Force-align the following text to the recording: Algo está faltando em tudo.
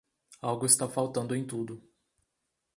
Algo 0.41 0.65
está 0.65 0.89
faltando 0.89 1.35
em 1.35 1.45
tudo. 1.45 1.79